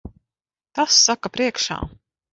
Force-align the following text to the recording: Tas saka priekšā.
Tas 0.79 0.97
saka 1.09 1.33
priekšā. 1.37 1.79